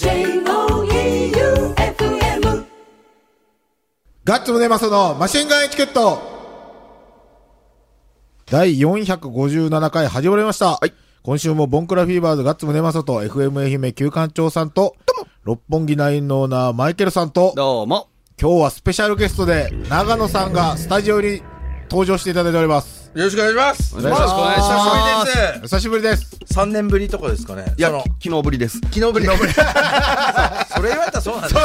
[0.00, 0.46] J-O-E-U-F-M
[4.24, 6.22] ガッツムネマソのマシンガンエチケット
[8.46, 10.80] 第457回始まりました。
[11.22, 14.96] 今週もボンクラフィーバーズガッツムネマソと FM 愛媛旧館長さんと、
[15.44, 18.08] 六本木ナインのオーナーマイケルさんと、どうも。
[18.40, 21.42] 今日はスペシャルゲストで長野さんがスタジオに
[21.90, 23.10] 登場していただいております。
[23.14, 23.96] よろしくお願いします。
[23.96, 25.58] お願いしますお久しぶりです。
[25.58, 26.36] お久しぶりです。
[26.54, 27.74] 3年ぶりとかですかね。
[27.76, 27.90] いや
[28.22, 28.78] 昨日ぶりです。
[28.78, 29.26] 昨日ぶり。
[29.26, 29.52] 昨日ぶり。
[30.72, 31.60] それ言われたらそうなんですよ。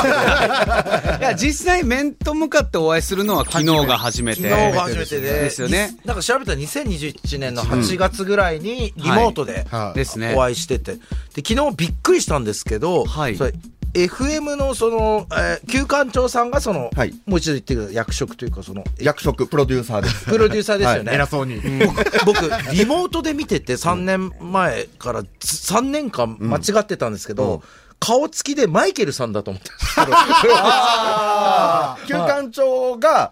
[1.19, 4.41] いや、実際面と向かってお会いするのは昨日が初めて。
[4.41, 5.30] 昨日が初めてで。
[5.30, 5.95] ですよね。
[6.03, 10.33] なんか調べたら2021年の8月ぐらいにリモートではいですね。
[10.35, 10.94] お会いしてて。
[11.35, 13.53] で、昨日びっくりしたんですけど、はいそれ
[13.95, 17.95] FM のその、えー、旧館長さんがその、はいもう一度言ってください。
[17.95, 20.26] 役職というかその、役職、プロデューサーです。
[20.26, 21.13] プロデューサーですよね。
[21.13, 21.62] 偉そうに。
[22.26, 22.41] 僕、
[22.73, 27.62] リモートで見てて3年前からず3年間間違ってたんですけど、うん
[27.98, 29.72] 顔つきでマイケルさんだと思って
[32.06, 33.31] 旧館長が、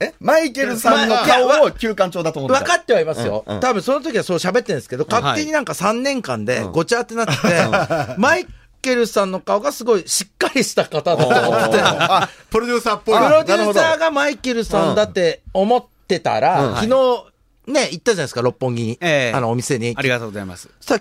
[0.00, 0.14] え？
[0.18, 2.64] マイケルさんの顔を旧館長だと思ってた。
[2.64, 3.44] 分かってはいますよ。
[3.46, 7.68] うんうん多分その時はそう喋ってるんですけど、勝手になんか3年間でごちゃってなってて、
[8.16, 8.46] マイ
[8.80, 13.18] ケルさんの顔がすごいしっかりした方だと思って、あ、プロデューサーっぽい。
[13.18, 18.98] プロデューサーがマイケルさんだって思ってたら、うん昨日、ね、行ったじゃないですか、六本木に。
[19.00, 19.94] えーあの、お店に。
[19.96, 20.70] ありがとうございます。
[20.80, 20.98] さ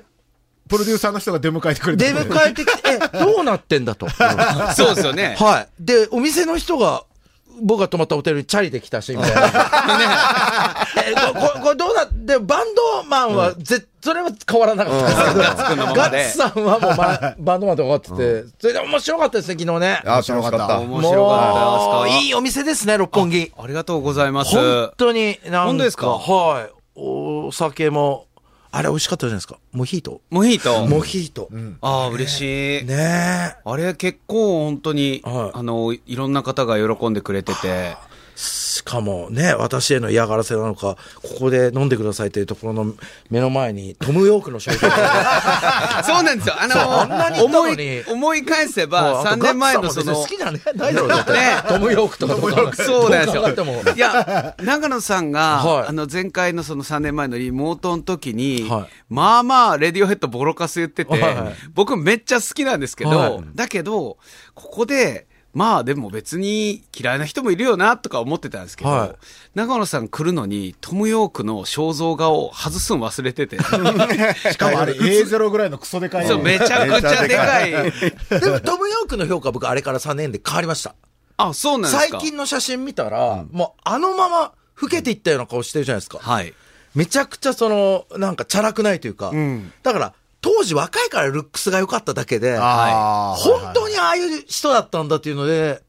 [0.68, 2.12] プロデューサーの人が出迎えてくれて。
[2.12, 4.08] 出迎えてきて、え、どうなってんだと。
[4.76, 5.36] そうですよね。
[5.40, 5.68] はい。
[5.80, 7.06] で、お店の人が、
[7.62, 9.42] 僕が泊まったホテルにチャリで来たし、みたいな。
[11.08, 11.14] え
[11.62, 20.02] これどうなで、バンドマンは、ぜ、それは変わらなかったんですけど、ガッツくんガッツさんはもう、ま、バンドマンで終わってて、それで面白かったですね、昨日ね。
[20.06, 20.80] あ、楽しかった。
[20.80, 22.18] 面白かった。
[22.20, 23.52] いいお店ですね、六本木。
[23.58, 24.56] ありがとうございます。
[24.56, 25.66] 本当に、なんか。
[25.66, 26.08] 本当ですか？
[26.08, 26.70] はい。
[27.00, 28.27] お酒も、
[28.72, 29.58] あれ美味しかったじゃないですか。
[29.72, 30.22] モヒート。
[30.30, 30.88] モヒート。
[30.88, 31.50] モヒート。
[31.82, 32.86] ああ、嬉しい。
[32.86, 33.56] ねえ。
[33.64, 37.96] あれ結構本当に、はいあの、いろんな方が喜んでくれてて。
[38.38, 42.94] しかもね、私への嫌がらせなのか、ここで飲んでくださいというところの
[43.32, 46.56] 目の前に、トム・ヨークの商品が そうなんですよ。
[46.60, 50.94] あの、思い、思い返せば、3年前のその、好きなね、ない。
[50.94, 51.26] だ。
[51.26, 51.64] ね。
[51.68, 52.36] トム・ヨークとか。
[52.76, 53.96] そうなんですよ。
[53.96, 55.88] いや、長野さんが、はい。
[55.88, 58.88] あの、前回のその3年前のリモートの時に、はい。
[59.10, 61.56] まあまあ、レディオヘッドボロカス言ってて、はいはい。
[61.74, 63.44] 僕めっちゃ好きなんですけど、はい。
[63.56, 64.18] だけど、
[64.54, 69.16] ここで、まあでも別に嫌いな人もいるよなとか思ってたんですけど、はい
[69.56, 73.58] 長野さん来るのにトム・ヨークの肖像画を外すの忘れてて、
[74.54, 76.28] しかもあれ A0 ぐらいのクソでかい。
[76.28, 77.72] そうめちゃくちゃでかい。
[77.72, 80.94] でもトム・ヨークの評価僕あれから3年で変わりました。
[81.38, 82.20] あ、そうなんですか。
[82.20, 86.20] 最近の写真見たら、もうあのまま老けていったような顔してるじゃないですか。
[86.20, 86.54] はい。
[86.94, 89.32] めちゃくちゃその、なんかチャラくないというか。
[89.32, 95.82] んだから、当時若いからルックスが良かっただけで、本当にああいう人だったんだっていうので、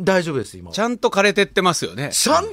[0.00, 0.72] 大丈夫です、今。
[0.72, 2.10] ちゃんと枯れてってますよね。
[2.12, 2.46] ちゃん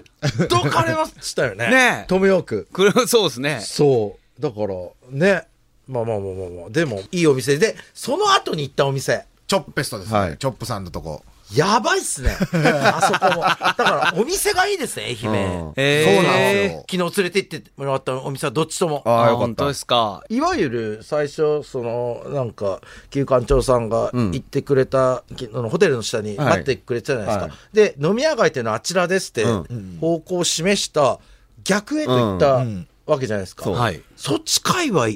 [0.48, 1.70] と枯れましたよね。
[1.72, 2.68] ねえトム・ヨーク。
[2.72, 3.62] くる そうですね。
[3.62, 4.42] そう。
[4.42, 4.76] だから、
[5.10, 5.48] ね。
[5.88, 6.70] まあまあまあまあまあ。
[6.70, 9.26] でも、いいお店で、その後に行ったお店。
[9.48, 10.20] チョップペストですね。
[10.20, 11.24] はいチョップさんのとこ。
[11.56, 12.38] やばいっすね。
[12.54, 13.42] あそこも。
[13.42, 15.62] だから、お店がいいですね、愛媛。
[15.66, 16.86] うんえそうなんですよ。
[16.90, 19.02] 昨日連れて行ってもらったお店はどっちとも。
[19.06, 19.74] ああ、よかった本当で。
[19.74, 20.24] すか。
[20.30, 27.44] いわゆる最初、その、なんか、旧館長さんが行ってくれた、きあのホテルの下にはい待ってくれてたじゃないですか。
[27.46, 31.20] はいで、飲み屋街っていうのはあちらですってうん方向を示した
[31.64, 33.64] 逆へと行ったんわけじゃないですか。
[33.64, 34.02] そうはい。
[34.16, 35.08] そっち界隈、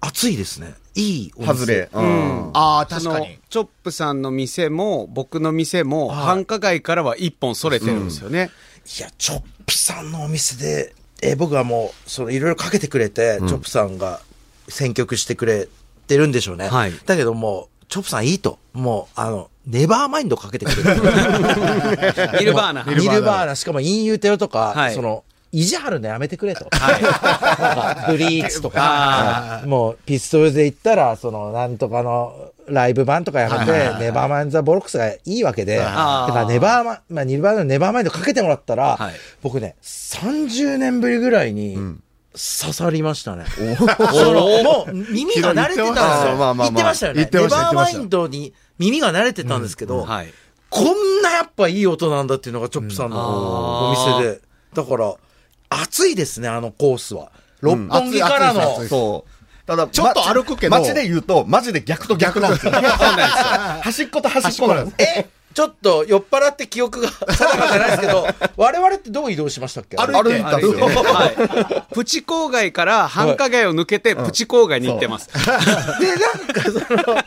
[0.00, 0.74] 熱いですね。
[0.98, 1.54] いいお店。
[1.54, 1.88] 外れ。
[1.92, 2.50] うん。
[2.54, 3.38] ああ、確かに。
[3.48, 8.50] チョップさんの店も、僕の店も、はい繁華街からは一本それてるんですよね。
[8.98, 14.20] いや、チョップさんのお店で、えー僕はもう、そのいろいろかけてくれて、チョップさんが
[14.68, 15.68] 選曲してくれ
[16.06, 16.68] てるんでしょうね。
[16.68, 18.58] はいだけどもう、チョップさんいいと。
[18.72, 21.00] もう、あの、ネバーマインドかけてくれる。
[22.40, 22.84] ニルバーナ。
[22.92, 26.68] ニルバーナ、しかもインユーテロとか、はいその、意地張るのやめてくれと。
[26.70, 28.12] はい。
[28.12, 39.14] ブリーチとか、もうピストルで言ったら、その、なんとかの、ライブ版とかやめて、ネバーマインド・ザ・ボロックスがいいわけで、だはいからネバーマイン、まあ、ニルバーナのネバーマインドかけてもらったら、はい。
[39.42, 41.76] 僕ね、30年ぶりぐらいに、
[42.32, 43.44] 刺さりましたね。
[43.78, 46.36] もう耳が慣れてたんですよ。
[46.36, 47.28] まあまあまあ言ってましたよね。
[47.32, 50.32] ネバーマインドに耳が慣れてたんですけど、はい。
[50.70, 54.40] こんなやっぱいい音なんだっていうのがチョップさんのお店で。
[54.74, 55.14] だから、
[55.70, 57.30] 暑いですね、あのコースは。
[57.60, 58.84] 六本木からの。
[58.86, 59.66] そう。
[59.66, 62.72] ただ、ちょっと歩くけど街で言うと、マジで逆と逆なんですよ。
[62.72, 64.96] 端 っこと端っこなんです。
[64.98, 65.28] え
[65.58, 69.96] ちょっと酔っ払って記憶が 定かじゃないですけど、 我々ってどう移動しましたっけ？
[69.96, 70.12] 歩いて。
[70.22, 70.86] 歩いたっすね。
[70.86, 71.26] は
[71.90, 71.94] い。
[71.94, 75.28] プチ郊外から繁華街を抜けて、プチ郊外に行ってます。
[75.34, 77.18] で、なんかその、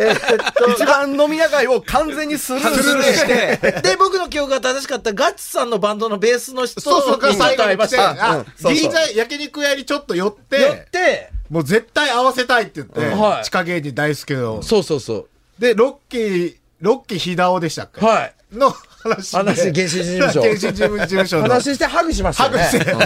[0.00, 8.30] えーっと、一番飲み屋街を完全にスルースルーして、で、僕の記憶が正しかったガッツさんのバンドのベースの人そうそう、にちょっと会いました。
[8.32, 8.74] あうんそうそう。
[8.74, 13.20] 銀座焼肉屋にちょっと寄って、寄って、もう絶対合わせたいって言って、うん。
[13.20, 13.44] はい。
[13.44, 14.60] 地下芸人大好きの。
[14.64, 15.28] そうそうそ
[15.60, 18.00] で、ロッキー、ロッキーひだおでしたっけ？
[18.00, 18.04] う。
[18.04, 18.34] はい。
[18.52, 18.72] の
[19.08, 19.36] 話で。
[19.38, 21.42] 話原始事務所 原始事務事務所の。
[21.48, 22.58] 話してハグしましたよね。
[22.58, 22.96] ハグしてう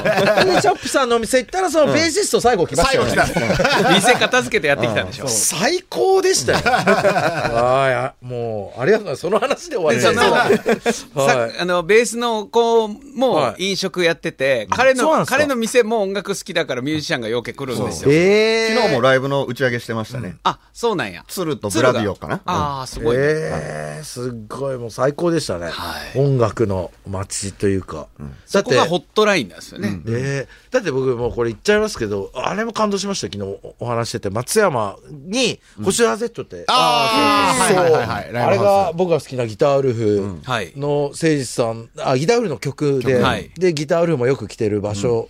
[0.53, 3.57] んで、チャップさんのお店行ったら、そのベーシスト最後来ましたよ最後来ね。
[3.83, 3.91] た。
[3.95, 5.29] 店片付けてやってきたんでしょ。
[5.29, 6.59] 最高でしたよ。
[6.65, 9.21] ああ、もう、ありがとうございます。
[9.21, 11.07] その話で終わりでそのです。
[11.15, 11.53] はい。
[11.53, 18.11] さあの、ベースの子もはい飲食やってて、彼の、彼の店も音楽好きだからミュージシャンがよけ来るんですよ。
[18.11, 20.37] ええ昨日もライブの打ち上げしてましたね。
[20.45, 21.25] あ、そうなんや。
[21.29, 22.41] 鶴とブラビオかな。
[22.47, 23.23] ああ、すごいね。
[23.25, 25.67] ええすっごい、もう最高でしたね。
[25.67, 25.73] はい
[26.17, 28.09] 音楽の街というか。
[28.19, 30.01] だってそこがホットラインなんですよね。
[30.09, 34.31] ええだって僕もうこれ言っちゃいますけど、あれも感動しました、昨日おお話してて。
[34.31, 36.65] 松山に、星アゼットって。
[36.69, 40.73] あーそうはいはいはいあれが僕が好きなギターウルフはい。
[40.77, 45.29] の誠実さん、あ、ギターウルフの曲で、曲はいで、ギターウルフもよく来てる場所、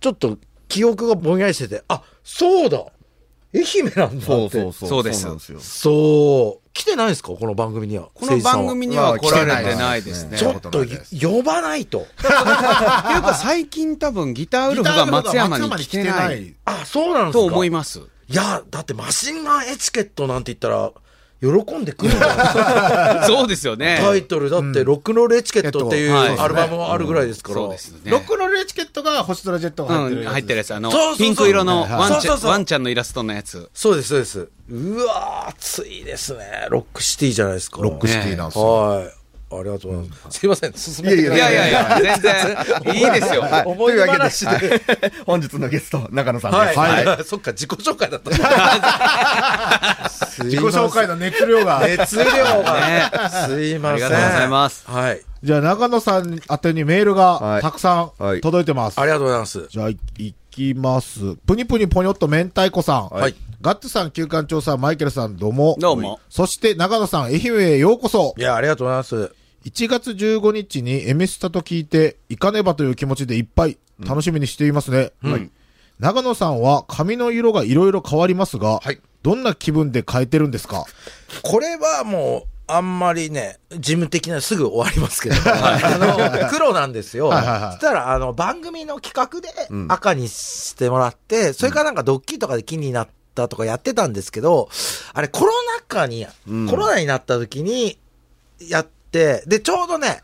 [0.00, 0.38] ちょっと
[0.68, 2.84] 記憶がぼんやりしてて、あ、そうだ
[3.54, 4.20] 愛媛なんだって。
[4.20, 4.88] そうそうそう。
[4.88, 5.60] そうですなんですよ。
[5.60, 6.67] そう。
[6.78, 7.32] 来てないんですか？
[7.32, 8.08] この番組には。
[8.14, 10.38] この番組には来られてないですね。
[10.38, 10.70] ちょっと
[11.20, 12.02] 呼ばないと。
[12.02, 16.54] っていうか最近多分ギターウルフが松山に来てない。
[16.64, 17.98] あ、そうなんですかと思います。
[18.28, 20.92] いや、だってマシンガンエチケットなんて言ったら、
[21.40, 22.12] 喜んでくる。
[23.26, 23.98] そうですよね。
[24.00, 27.54] タイトルだって、ロックンロールエチケットっていうはいアルバムもあるぐらいですから。
[27.56, 28.10] そうですね。
[28.10, 30.32] ロックロールエチケットが星空ジェットが入ってうん、るやつ。
[30.32, 30.74] 入ってるやつ。
[30.74, 33.70] あのそうそうそう、ピンク色のはいワンちゃん、そうそうそうワンちゃんのイラストのやつ。
[33.72, 34.48] そうです、そうです。
[34.70, 36.66] うわー、熱いですね。
[36.70, 37.80] ロックシティじゃないですか。
[37.82, 38.64] ロックシティなんですよ。
[38.64, 39.17] はい。
[39.50, 40.38] ありがとうございます。
[40.38, 43.40] すいません、進めてくいださやいやいや、全然、いいですよ。
[43.42, 43.64] はい。
[43.64, 46.78] 思い出話でというわけはい本日のゲスト、中野さんです。
[46.78, 47.04] はい。
[47.06, 48.30] はそっか、自己紹介だった。
[50.44, 51.80] 自己紹介の熱量が。
[51.80, 53.30] 熱量が。
[53.46, 54.06] すいません。
[54.06, 54.84] ありがとうございます。
[54.86, 55.22] はい。
[55.42, 59.00] じゃあ、長野さん宛てにメールがはいたくさんはい届いてます。
[59.00, 59.66] ありがとうございます。
[59.70, 61.36] じゃあ、いいきます。
[61.46, 63.08] ぷにぷにぽにょっと明太子さん。
[63.08, 65.74] はいガッツさん、旧館長さん、マイケルさん、どうも。
[65.80, 66.20] どうも。
[66.30, 68.40] そして、長野さん、愛媛へようこそい。
[68.40, 69.32] や、ありがとうございます。
[69.68, 75.12] 1月15日にエミスタと聞いて、行かねばという気持ちでいっぱい楽しみにしていますね。
[75.22, 75.50] はい。
[75.98, 79.00] 長野さんは髪の色がいろいろ変わりますが、はい。
[79.22, 80.84] どんな気分で変えてるんですか？
[81.42, 87.28] これはもう、あんまりね、事務的なすぐ終わりますけど、 あの、黒なんですよ。
[87.28, 87.72] はいはいはい。
[87.72, 89.48] そしたら、あの、番組の企画で
[89.92, 94.68] 赤にしてもらって、それからなんかドッキリとかで気になったとかやってたんですけど、
[95.12, 96.26] あれコロナ禍に、
[96.70, 97.98] コロナになった時に
[98.60, 100.20] やって、で、ちょうどね、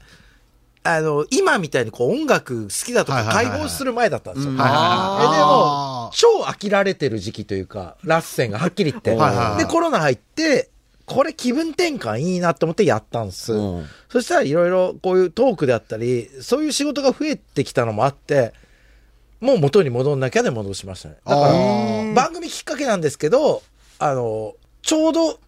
[0.82, 4.52] あの、今みたいにこう音楽好きだとか解はいはいはいはい放する前だったんですよ。
[4.52, 9.12] でもあ、超飽きられてる時期というか、ラッセンがはっきり言って。
[9.12, 10.69] で、コロナ入って、
[11.06, 13.52] これ気分転換いいなと思ってやったんです。
[13.52, 18.52] うんそしたらいろいろこういうトークであったり、そういう仕事が増えてきたのもあって、
[19.40, 21.16] もう元に戻んなきゃで戻しましたね。
[21.26, 23.62] だから番組きっかけなんですけど、
[23.98, 25.40] あの、ちょうど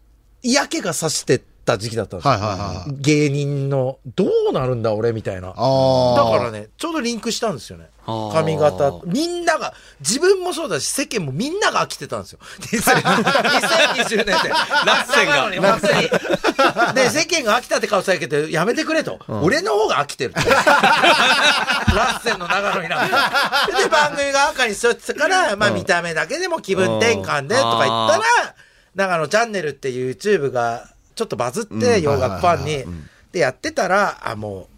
[0.43, 2.31] 嫌気がさしてた時期だったんですよ。
[2.33, 5.49] はいはいはいはい芸人の、どうなるんだ俺みたいな。
[5.49, 5.55] だ。
[5.55, 7.89] からね、ちょうどリンクしたんですよね。
[8.07, 8.93] 髪型。
[9.05, 12.39] みんなが、自分もそうだし、世間もみんなが飽きてたんですよ。
[12.63, 14.49] 2020年って。
[14.49, 16.95] ラッセンがなのに本当に。
[16.95, 19.19] で、世間が飽きたって顔されてて、やめてくれと。
[19.29, 20.41] 俺の方が飽きてると。
[20.49, 23.31] ラッセンの長野になんか。
[23.77, 28.55] で、番組が赤にしとってたから、まあ見た目だけでも気分転換でとか言ったら、
[28.95, 32.85] 長野チャンネルっていう YouTube がちょっとバズって、洋楽ファンに。
[33.33, 34.69] で、やってたら、あ、も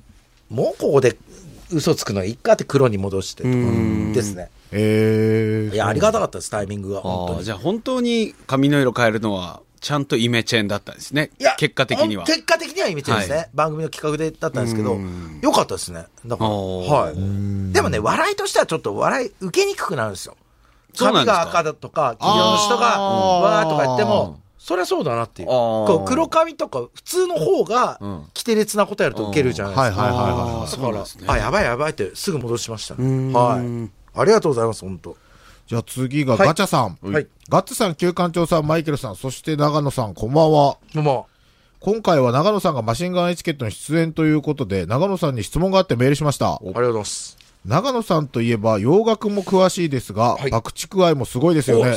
[0.50, 1.16] う、もうここで
[1.70, 3.54] 嘘つくのいいかって黒に戻してとか
[4.14, 4.50] ですね。
[4.72, 7.00] ええいや、ありがたかったです、タイミングが。
[7.00, 7.44] 本当に。
[7.44, 11.30] じゃあ本当に髪の色変えるのは、ちゃんとイメチェンだったんですね。
[11.38, 12.24] いや、結果的には。
[12.24, 13.36] 結果的にはイメチェンですね。
[13.36, 16.06] はい番組の企画でだったんですけどうん、よかったですね。
[16.24, 17.72] だから、はい。
[17.72, 20.36] でもね、笑いとしてはちょっと笑い受けにくくなるんですよ。
[20.96, 25.48] 髪が赤だとか、黄色の人が、わーとか言っても、そりゃそうだなっていう。
[25.48, 30.02] こう黒髪とか、普通の方がん、規定列なことやると受けるじゃないですか。
[30.02, 30.46] はいはいはいはい。
[30.46, 33.90] だからそうなんですね、あ、やばいやばいってすぐ戻しましたはい。
[34.20, 35.16] ありがとうございます、本当
[35.68, 36.98] じゃあ次がガチャさん。
[37.02, 37.26] はい。
[37.48, 40.78] ガッツさん、旧館長さん、マイケルさん、そして長野さん、こんばんは。
[40.94, 41.28] どうも。
[41.80, 46.54] 今回は長野さんがマシンガンエチケットに出演ということで、長野さんに質問があってメールしました。
[46.54, 47.38] ありがとうございます。
[47.64, 51.94] 長野さんといえば洋楽も詳しいですが、はい爆竹愛もすごいですよねお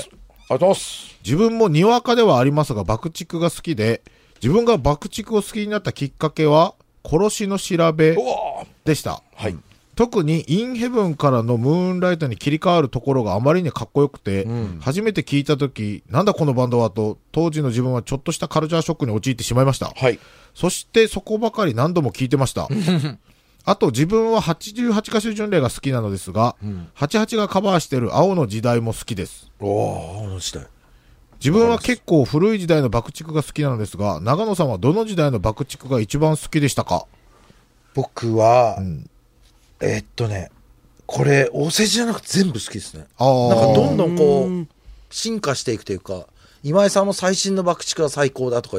[0.49, 0.57] ありがとう。
[0.57, 1.17] ございます。
[1.23, 4.01] 自分もにわかではありますが、爆竹が好きで、
[4.41, 8.15] 自分が爆竹を好きになったきっかけは、殺しの調べ
[8.85, 9.21] でした。
[9.35, 9.57] はい。
[9.95, 14.47] 特にインヘブンからのムーンライトに切り替わるところがあまりにかっこよくて、
[14.79, 19.91] 初めて聞いたとき、なんだこのバンドはと、当時の自分はちょっとしたカルチャーショックに陥ってしまいました。
[19.95, 20.19] はい。
[20.55, 22.67] そしてそこばかり何度も聞いてました。
[23.63, 26.55] あと自分は88歌手巡礼が好きなのですが、
[26.95, 29.51] 88がカバーしてる青の時代も好きです。
[29.59, 30.65] おお、青の時代。
[31.39, 37.05] 自分は結構古い時代の爆竹が好きなのですが、長野さんはどの時代の爆竹が一番好きでしたか？
[37.93, 39.09] 僕は、ん
[39.79, 40.51] えーっとね、
[41.05, 43.05] これ、お世辞じゃなくて全部好きですね。
[43.17, 44.67] あーなんかどんどんこう、
[45.09, 46.25] 進化していくというか、
[46.63, 48.77] 今井さんも最新の爆竹が最高だとか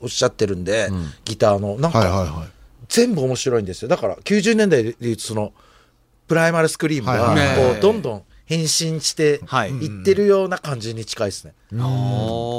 [0.00, 0.88] おっしゃってるんで、
[1.24, 1.76] ギターの。
[1.78, 2.48] なんか、はいはいはい。
[2.88, 3.88] 全部面白いんですよ。
[3.88, 5.52] だから、90年代で言うと、その、
[6.28, 11.54] プライマルスクリームが、こう、どんどん変身してはいいってるような感じに近いですね。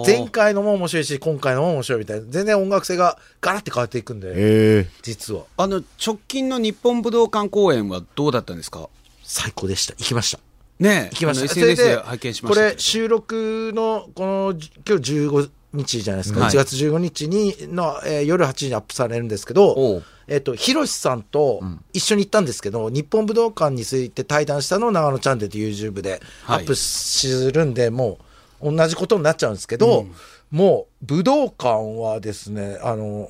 [0.05, 2.25] 前回のも面白いし、今回のも面白いみたいな。
[2.29, 5.43] 全然音楽性がガラッて変わっていくんで、え実は。
[5.57, 8.89] あの、直近の日本武道館公演はどうだったんですか？
[9.23, 9.93] 最高でした。
[9.93, 10.39] 行きました。
[10.79, 11.13] ねえ。
[11.13, 11.47] 行きました。
[11.47, 12.61] それ SNS でで拝見しました。
[12.61, 16.39] これ収録の、この、じ今日15日じゃないですか。
[16.41, 21.61] はい1月15日にの、えー夜8時にアップされるんですけどえっ、と、ひろしさんと
[21.91, 26.63] 一緒に行ったんですけど、日本武道館について対談したのを長野チャンネルと YouTube でアはい。
[26.63, 28.19] ップするんで、も
[28.61, 30.07] う同じことになっちゃうんですけど、
[30.51, 33.29] もう武道館はですね、あの、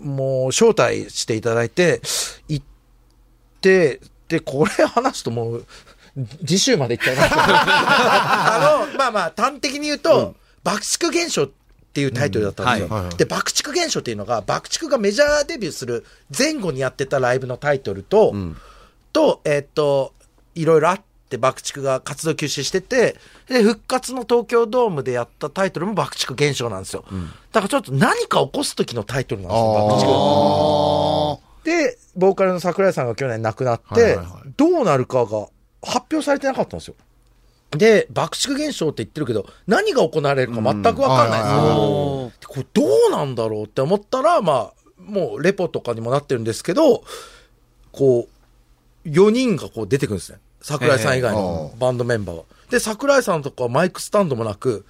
[0.00, 2.00] もう招待していただいて、
[2.48, 2.64] 行っ
[3.60, 5.66] て、で、これ話すともう、
[6.46, 7.28] 次週まで行っちゃいます。
[7.28, 11.50] け どあの、まあまあ、端的に言うと、爆竹現象っ
[11.96, 12.94] ていうタイトルだったんですよ。
[12.94, 16.04] うんはいで、爆竹現象っていうのが、爆竹がメジャーデビューする
[16.36, 18.34] 前後にやってたライブのタイトルと、
[19.14, 20.12] と、えっと、
[20.54, 21.00] いろいろあっ
[21.30, 23.16] て、爆竹が活動休止してて、
[23.48, 27.04] で、復活の東京ドームでやったタイトルも爆竹現象なんですよ。
[27.52, 29.94] だからちょっと何か起こす時のタイトルなんですよ、爆
[31.64, 31.70] 竹。
[31.70, 34.26] で、ボーカルの桜井さんが去年亡くなって、はいはいはい
[34.56, 35.48] どうなるかが
[35.82, 36.94] 発表されてなかったんですよ。
[37.72, 41.58] で、爆竹現象って言ってるけど、何が行われるか全くわかんないんですよ。
[41.60, 47.02] おーでこれどうなんだろうって思ったら、まあ、もうレポとかにもなってるんですけど、
[47.92, 48.28] こ
[49.04, 50.38] う、4人がこう出てくるんですね。
[50.60, 52.42] 桜井さん以外のバンドメンバーは。
[52.70, 54.84] で、桜井さんとかはマイクスタンドもなく、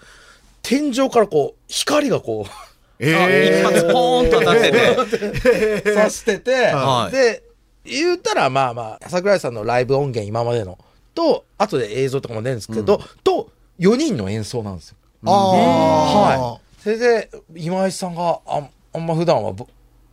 [0.62, 2.50] 天井からこう、光がこう、
[2.98, 5.94] えあ一発ポーンと当たってて。
[5.94, 7.42] さしてて、はいで、
[7.84, 10.78] 言うたらまあまあ、桜井さんのライブ音源今までの、
[11.16, 14.96] と、後で映像とかも出るんですけど、と、4人の演奏なんですよ。
[15.24, 16.80] ああはい。
[16.82, 19.66] それで、今井さんがあんあんま普段はぼ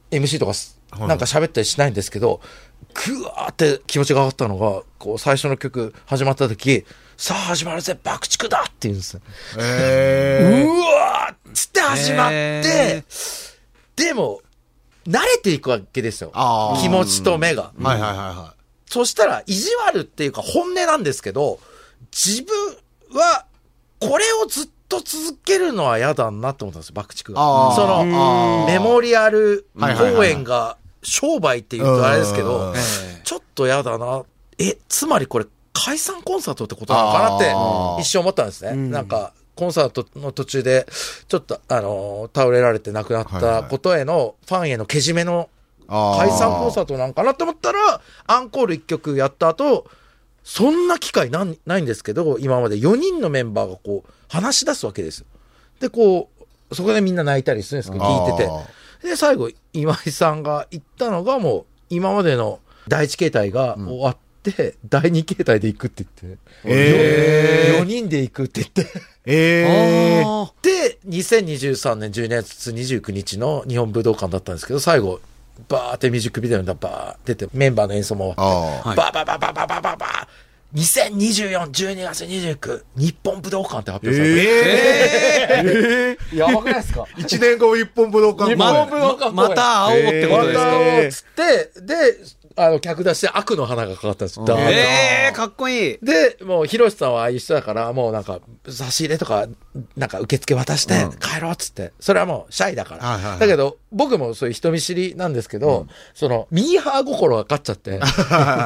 [0.09, 2.41] MC とかなんか喋ったりしないんですけど、
[2.93, 6.85] ぐわーって気持ちが上がったのが、こう最初の曲始まった時、
[7.17, 9.21] さあ始まるぜ、爆竹だって言うんですよ。
[9.59, 13.03] えうわーっつって始まってへ、
[13.97, 14.41] でも、
[15.05, 16.31] 慣れていくわけですよ。
[16.81, 17.73] 気持ちと目が。
[17.77, 18.55] ーはいはいはいは
[18.93, 21.59] そしたら、意地悪っていうか本音なんですけど、
[22.11, 22.55] 自分
[23.17, 23.45] は、
[23.99, 27.39] これをずっと続けるのは嫌だなと思ったんですよ、爆竹が。
[27.75, 32.75] そあの、ーメモリアル公演が商売っていうとあれですけうどん、
[33.23, 34.21] ちょっと嫌だな。
[34.59, 37.39] え、つまりこれ解散コンサートってことなのかなっ
[37.97, 38.75] て一瞬思ったんですね。
[38.75, 40.85] なんか、コンサートの途中で、
[41.27, 45.49] ちょっと、あのー倒れられて亡くなったことへの、ファンへのけじめの
[45.87, 49.85] 解散コンサートなんかなって思ったら、アンコール1曲やった後、
[50.43, 55.19] そんな機会なんないんですけど、今まで4人のメンバーがこう、話し出すわけです。
[55.19, 55.25] よ。
[55.79, 56.29] で、こ
[56.69, 58.45] う、そこでみんな泣いたりするんですけど、聞いて
[59.01, 59.09] て。
[59.09, 67.81] で、最後、今井さんが言ったのがもう、今までの第一形態が終わって、第二形態で行くって言って、えー。
[67.81, 68.87] 4, 人で行くって言って、
[69.25, 75.21] ええあで、2023年12月29日の日本武道館だったんですけど、最後、
[75.67, 79.13] バーってミュージックビデオにバーって出て、メンバーの演奏も終わって、バー。
[79.13, 80.27] バーバーバーバーバーバーバー。
[80.73, 84.41] 2024、12月29、日本武道館って発表されて、
[85.63, 87.05] ええやばくないですか？
[87.15, 92.17] 一年後一本武道館日本武道館また会おうってことですか、また会おうっつって、で、
[92.55, 94.45] あの、客出しで悪の花がかかったんですよ。
[94.45, 94.71] ダーッと。
[94.71, 95.99] ええかっこいい。
[96.01, 99.47] で、もう、ひろしさんはああいう人だから、もうなんか、差し入れとか、
[99.97, 101.93] なんか受付渡して、帰ろうっつって。
[101.99, 103.03] それはもう、シャイだから。
[103.05, 103.39] はいはいはい。
[103.39, 107.91] だけど、僕もそういう人見知りなんですけど、その、ミーハー心が勝っちゃって、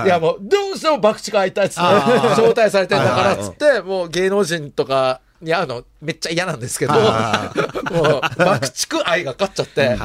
[0.06, 9.98] いやもう、どうしても爆竹会いたいっつって、あ招待されてんだからっつって、もう芸能人とか、に会うのめっちゃ嫌なんですけど、もうは爆竹愛が勝っちゃって、うわ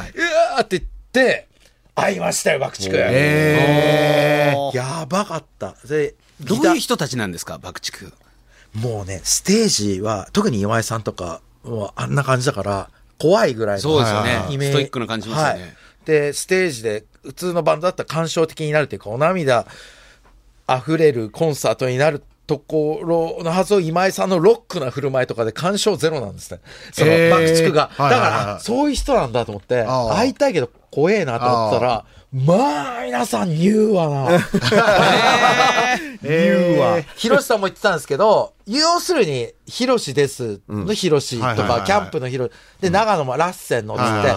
[0.59, 1.49] ーって言って、
[1.95, 2.91] 会いましたよ、爆竹。
[2.95, 5.77] えおーやばかった。
[5.87, 8.07] で、どういう人たちなんですか、爆竹？
[8.75, 14.47] もうね、ステージは、特に今井さんとか、もうあんな感じだから、怖いぐらいのそうですよね。
[14.51, 15.77] イメージストイックな感じしますよはいね。
[16.07, 19.67] で、ステージで、普通のバンドだったら感傷的になるというか、お涙
[20.69, 22.23] 溢れるコンサートになる
[22.53, 26.61] ところのはずを今井さんのロックな振る舞いとかで感傷ゼロなんですね。
[26.93, 27.91] その爆竹が。
[27.91, 34.39] だから、そういう人なんだと思って、会いたいけど怖えなと思ったら、まあ、皆さん言うわな。
[36.23, 37.01] 言うわ。
[37.17, 44.35] ヒロシさんも言ってたんですけど、要するに、ヒロシですのヒロシとか、キャンプのヒロシ、で、長野もラッセンのつって、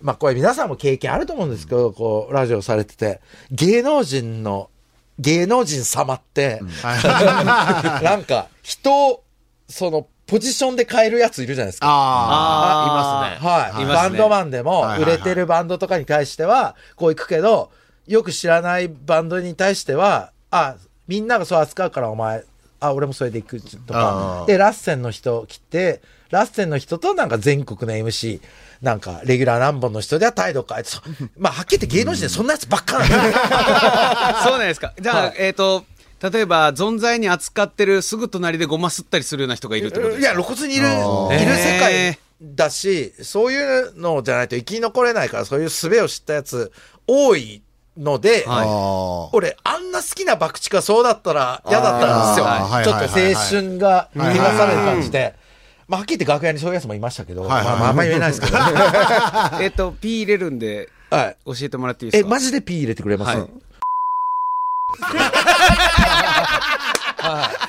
[0.00, 3.20] まあこれ皆さんも経験あると思うんですけど、こう、ラジオされてて、
[3.50, 4.70] 芸能人の、
[5.18, 9.24] 芸能人様って、 なんか、人を、
[9.68, 11.86] その、ポジションで変えるやついるじゃないですか。
[11.88, 13.50] ああ、いますね。
[13.50, 13.82] はい。
[13.82, 17.70] いねバンドマンでも売れてるバンドとかに対しては、こう行くけど、
[18.06, 22.44] よく知らないバンドに対しては、あ、みんながそう扱うからお前、
[22.80, 28.40] あ、俺もそれで行くとかで、ラッセンの人来て、ラッセンの人となんか全国の MC、
[28.82, 31.00] なんかレギュラー何本の人では態度変えて、そ
[31.38, 33.08] まあはっきり言って芸能人でそんなやつばっかなん。
[34.44, 34.92] そうなんですか。
[35.00, 35.34] じゃあ、はい。
[35.38, 35.84] えっと、
[36.32, 40.20] 例えば、存在に扱ってるすぐ隣でごますったりするような人がいるってことですか？
[40.20, 46.72] いや、露骨にいる、いるー世界だし、そういうのじゃないと生き残れないから、そういう術を知ったやつ
[47.06, 47.62] 多い
[47.96, 48.66] ので、はい。
[48.68, 52.46] あ俺、あんな好きな爆竹がそうだったら嫌だったんですよ。
[52.84, 54.20] ちょっと青春が汚
[54.56, 55.34] される感じで。
[55.88, 58.58] まあ、はっきり言って楽屋にそういうやつもいましたけど、はいはいまあまあ、あんまり言えないですけど。
[59.62, 61.36] えっと、P 入れるんで、はい。
[61.46, 62.30] 教えてもらっていいでえ、すか？
[62.30, 63.46] マジで P 入れてくれます、はいは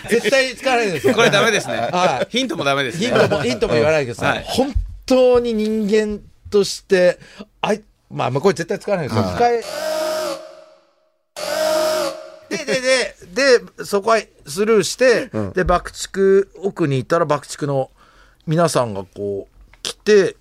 [0.05, 0.09] い。
[0.09, 1.13] 絶対使わないですよ。
[1.15, 1.77] これダメですね。
[1.77, 3.07] はいヒントもダメですね。
[3.07, 4.37] ヒントも、ヒントも言わないでください。
[4.37, 4.73] はい本
[5.05, 6.19] 当に人間
[6.51, 7.19] として、
[7.61, 9.23] あい、まあ、まあこれ絶対使わないですよ。
[9.23, 9.61] はい一回
[12.49, 17.89] で、で、で、で、そこはスルーして、で、爆竹、奥に行ったら爆竹の
[18.49, 20.35] 皆さんがこう、来て、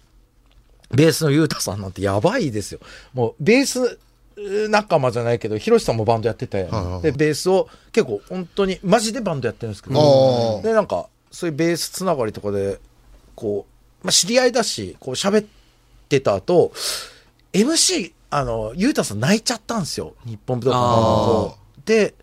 [0.90, 2.80] ベースのゆうたさんなんてやばいですよ。
[3.12, 3.98] もう、ベース
[4.70, 10.62] 仲間じゃないけど、ヒロシさんもバンドやってて、はいはいで、ベースを結構本当に、マジでバンドやってるんですけおど、ー。
[10.62, 12.80] で、なんか、そういうベースつながりとかで、
[13.34, 13.66] こ
[14.02, 15.46] う、まあ、知り合いだし、こう喋っ
[16.08, 16.72] てた後、
[17.52, 20.14] MC、あの、ゆうたさん泣いちゃったんですよ。
[20.24, 22.14] 日本武道館で、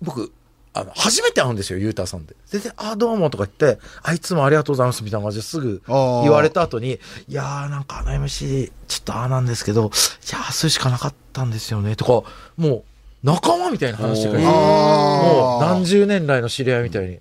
[0.00, 0.32] 僕、
[0.76, 2.36] あの、初めて会うんですよ、ゆうたさんで。
[2.52, 12.84] で、で、あ、どうもとか言って、あいつもありがとうございますみたいな感じですぐ言われた後に、いやーなんかあの MC、ちょっとああなんですけど、いやーそれしかなかったんですよね、とか、もう、
[13.24, 17.20] 仲間みたいな話してくれもう何十年来の知り合いみたいに。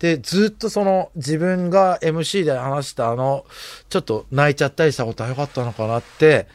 [0.00, 3.46] で、ずっとその自分が MC で話したあの、
[3.88, 6.48] ちょっと泣いちゃったりしたことは良かったのかなって、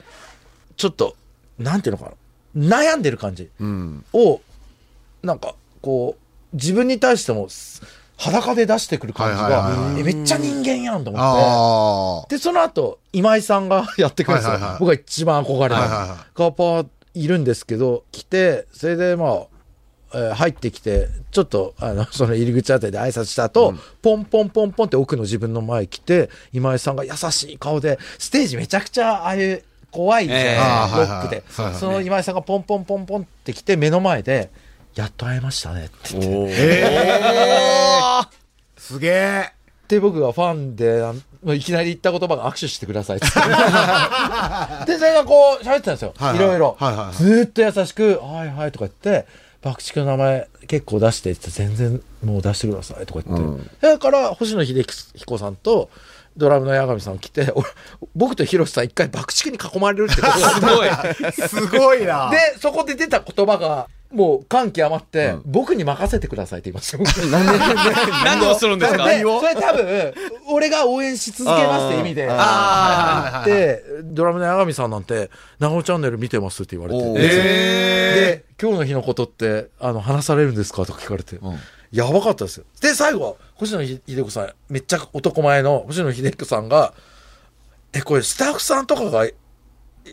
[0.76, 1.16] ちょっと、
[1.58, 2.12] なんていうのか
[2.54, 4.06] な、悩んでる感じうん。
[4.14, 4.42] を、
[5.24, 6.22] なんか、こう、
[6.54, 7.48] 自分に対しても、
[8.18, 12.30] 裸で出してくる感じがえめっちゃ人間やんと思って。
[12.30, 14.60] あで、その後、今井さんが やってくるんですよ。
[14.80, 15.76] 僕が一番憧れの。
[15.76, 19.40] はいはいはいがパーいるんですけど、来て、それでまあ、
[20.14, 31.44] えー入ってきて、ちょっと、あの、 その入り口あたりで挨拶した後、ポンポンポンポンって奥の自分の前来て、今井さんが優しい顔で、ステージめちゃくちゃ、ああいう、怖いじゃないですかえーあーロックで。
[31.80, 34.52] その今井さんがポンポンポンポンって来て、目の前で、
[34.96, 36.84] やっと会えましたねって言って。
[36.86, 38.30] あ。
[38.30, 38.38] ええ
[38.78, 39.54] すげえ。
[39.88, 41.04] で、僕がファンで、
[41.54, 43.26] いきなり言った言葉が握手してくださいって。
[44.86, 46.14] で、それがこう、喋ってたんですよ。
[46.18, 47.16] はいはいいろいろはいはいはい。
[47.16, 49.28] ずーっと優しく、はいはいとか言って、
[49.62, 53.88] 爆竹の名前結構出してって言って、全然もう出してくださいとか言って。
[53.88, 55.90] だから、星野秀彦さんと、
[56.38, 57.68] ドラムの八神さん来て、俺
[58.16, 61.32] 僕と広瀬さん一回爆竹に囲まれるってことがすごい。
[61.50, 62.30] すごいな。
[62.30, 67.04] で、そこで出た言葉が、もう感極まって、僕に任せてくださいって言いましたよ。
[68.26, 69.06] 何をするんですか？
[69.08, 70.14] で、それ多分、
[70.50, 72.28] 俺が応援し続けますって意味で。
[73.46, 77.14] で、ドラムの八神さんなんて、長尾チャンネル見てますって言われて。
[77.14, 80.86] でえで、今日の日のことって、あの、話されるんですか？
[80.86, 81.38] とか聞かれて。
[81.92, 82.64] やばかったですよ。
[82.82, 86.94] で、最後、星野秀子さん、めっちゃ男前の星野秀子さんが、
[87.94, 89.26] え、これスタッフさんとかが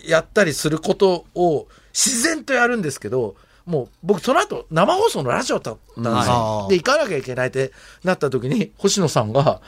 [0.04, 3.36] やったりすることを自然とやるんですけど、
[3.68, 6.12] もう僕その後生放送のラジオだったんですよ。
[6.12, 9.60] はいで、行かなきゃいけないってなった時に、星野さんが、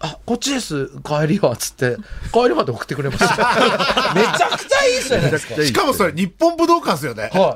[0.00, 1.96] あ、こっちです、帰りは、つって、
[2.32, 3.36] 帰りまで送ってくれました。
[4.14, 5.54] めちゃくちゃいいじゃないですか。
[5.64, 7.30] しかもそれ日本武道館ですよね。
[7.32, 7.54] は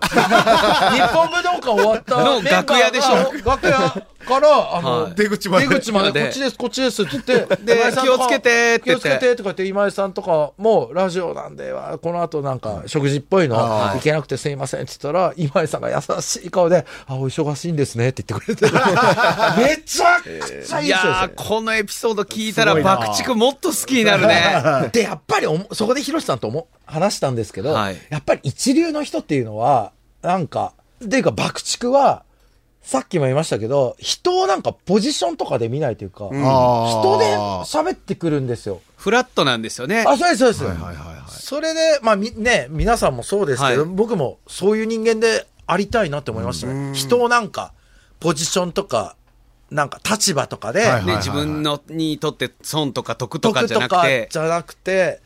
[0.93, 0.95] い。
[0.97, 5.15] 日本武道館終わったの楽屋でしょ楽屋から、あの、はい。
[5.15, 5.67] 出口まで。
[5.67, 7.11] 出口まで、でこっちです、こっちですって。
[7.13, 18.65] 言って、で気をつけてって気をつけてとか言って、今井さんとかも、ラジオなんで、わこの後なんか、食事っぽいの、行けなくてすいませんって言ったら、今井さんが優しい顔で、あ、お忙しいんですねって言ってくれて、
[19.61, 24.91] めちゃくちゃいいですこのエピソード聞いたら、爆竹もっと好きになるね。
[24.93, 27.97] で、やっぱりそこでヒロシさんとも話したんですけど、はい。
[28.11, 32.25] やっぱり一流の人っていうのは、なんか、っていうか爆竹は、
[32.83, 38.81] さっきも言いましたけど、人をなんかポジションとかで見ないというか、あー人で喋ってくるんですよ。
[38.97, 40.05] フラットなんですよね。
[40.07, 40.65] あ、そうです、そうです。
[40.65, 41.23] はいはいはいはい。
[41.29, 46.95] それで、まあみ、ね、皆さんもそうですけど、はい僕もそういう人間でありたいなって思いましたね。
[46.95, 47.73] 人をなんか、
[48.19, 49.17] ポジションとか、
[49.71, 55.21] なんか立場とかで、はいはいね、自分のにとって損とか得とかじゃなく得てじゃなくて、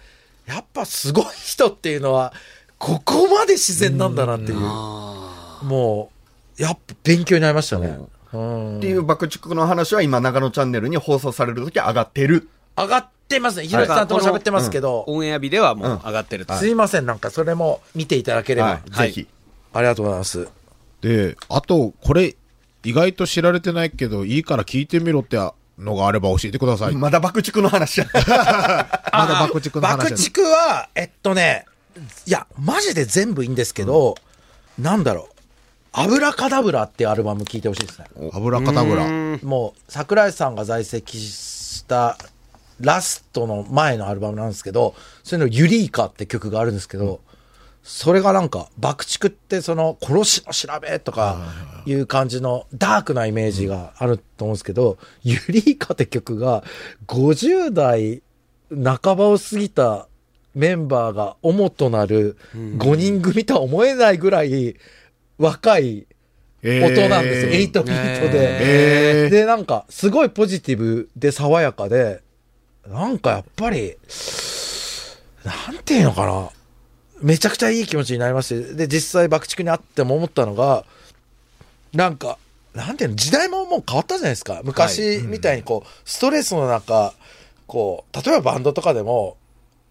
[0.46, 2.32] やっぱすごい人っていうのは、
[2.78, 4.58] ここまで自然なんだなっていう。
[4.60, 6.13] あもう、
[6.56, 7.88] やっぱ勉強になりましたね。
[8.32, 12.48] うんっていう爆竹の話は今、長野チャンネルに放送されるとき上がってる。
[12.76, 13.66] 上がってますね。
[13.68, 16.54] ひろきさんとも喋ってますけどー、オンエア日ではもう上がってると。
[16.54, 17.06] すいません。
[17.06, 18.68] なんかそれも見ていただければ。
[18.68, 18.90] はい。
[18.90, 19.28] はいぜひ。
[19.72, 20.48] ありがとうございます。
[21.00, 22.34] で、あと、これ、
[22.82, 25.36] 意外と知られてないけど、いいから聞いてみろって
[25.78, 26.94] のがあれば教えてください。
[26.94, 28.06] まだ爆竹の話や。
[28.14, 31.66] まだ爆竹の話爆竹は、えっとね、
[32.26, 34.16] いや、マジで全部いいんですけど、
[34.78, 35.33] なんだろう。
[35.96, 38.07] アブラカダブラっていうアルバム聴いてほしいですね。
[38.33, 39.07] 油かたぶら。
[39.44, 42.18] もう、桜井さんが在籍した
[42.80, 47.20] ラストの前のアルバムなんですけど、それのユリーカって曲があるんですけど、
[47.85, 51.38] それがなんか、爆竹ってその、殺しの調べとか
[51.87, 56.64] いう感じのダークなイメージがあると思うんですけど、ユリーカって曲が
[57.07, 58.20] 50代
[58.70, 60.09] 半ばを過ぎた
[60.57, 64.76] メンバーが主となる5人組とは思えないぐらい
[65.38, 66.06] 若い
[66.62, 67.52] 音なんですよ。
[67.52, 67.88] 8ビートで。
[69.22, 72.22] えーで、なんか、すごいポジティブで爽やかで、
[72.88, 73.96] なんかやっぱり、
[75.44, 76.50] なんていうのかな。
[77.20, 80.84] めちゃくちゃいい気持ちになりまして、で、実際爆竹にあっても思ったのが、
[81.92, 82.38] なんか、
[82.74, 84.60] なんていうの、時代ももう変わったじゃないですか。
[84.64, 87.14] 昔みたいにこう、ストレスの中、
[87.66, 89.36] こう、例えばバンドとかでも、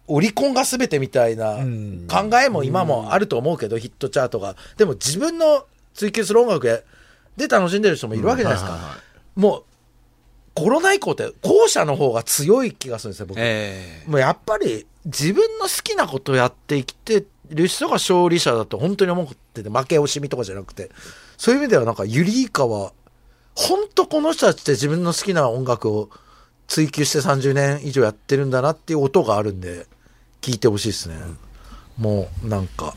[0.06, 4.56] オリコンが全てみたいなん考えも今もあると思うけど、ヒットチャートが。
[4.76, 5.64] でも自分の
[5.94, 6.84] 追求する音楽
[7.36, 8.98] で楽しんでる人もいるわけじゃないですか。
[9.34, 9.64] もう、
[10.54, 13.38] コロナ以降って後者の方が強い気がするんですよ、僕。
[13.38, 20.90] えもうやっぱり自分の好きなことをやって生きてる人が勝利者だと本当に思ってて、負け惜しみとかじゃなくて、
[21.36, 22.92] そういう意味ではなんかユリイカは、
[23.54, 26.10] 本当この人たちって自分の好きな音楽を
[26.66, 29.86] 追求して30年以上やってるんだなっていう音があるんで、
[30.40, 31.16] 聞いてほしいですね。
[31.98, 32.94] もうなんか、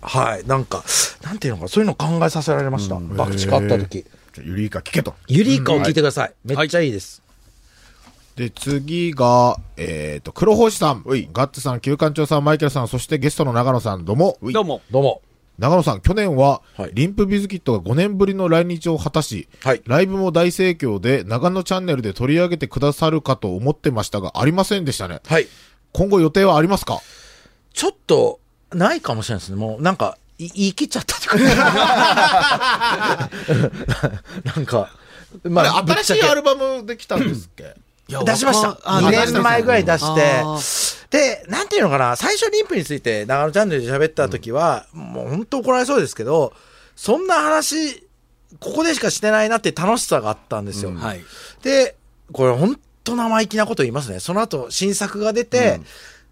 [0.00, 0.84] はい、なんか、
[1.22, 2.96] なんていうのかな、そういうの考えさせられました。
[2.96, 4.04] 爆竹あった時。
[4.32, 5.14] じゃあユリイカ聞けと。
[5.26, 6.32] ユリイカを聞いてください。
[6.44, 7.22] めっちゃいいです。
[8.36, 11.02] で、次が、えっ、と、黒星さん、
[11.32, 14.38] ガッツさん、旧館長さん、マイケルさん、そしてゲストの長野さん、どうも。
[14.40, 14.80] どうも。
[14.92, 15.22] どうも。
[15.58, 25.20] 長野さん、去年は、はいリンプビズキットが5年ぶりの来日を果たし、はいライブも大盛況で、長野チャンネルで取り上げてくださるかと思ってましたが、ありませんでしたね。
[25.26, 25.46] はい。
[25.92, 27.00] 今後予定はありますか？
[27.74, 28.40] ちょっと、
[28.72, 29.56] ないかもしれないですね。
[29.56, 33.30] もう、なんか、い言い切っちゃったっていうか
[34.56, 34.90] なんか、
[35.44, 37.74] まあれ、新しいアルルバムできたんですっけ？
[38.08, 38.78] 出しました。
[38.84, 40.58] あ2出した年前ぐらい出してあ、
[41.10, 46.54] で、なんていうのかな、最初リンプについて長野チャンネルで喋った時は、もう本当怒られそうですけど、
[46.96, 48.00] そんな話、
[48.60, 50.92] ここでしかしてないなって楽しさがあったんですよ。
[50.94, 51.20] はい。
[51.62, 51.96] で、
[52.32, 54.20] これ本当生意気なこと言いますね。
[54.20, 55.80] その後新作が出て、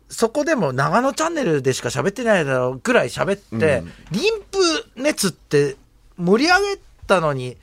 [0.08, 4.58] そこでも長野チャンネルでしか喋ってないだろうぐらい喋って、リンプ
[4.96, 5.76] 熱って
[6.16, 7.56] 盛り上げたのに、